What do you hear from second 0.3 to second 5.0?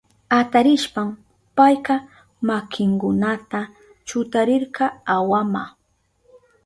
Atarishpan payka makinkunata chutarirka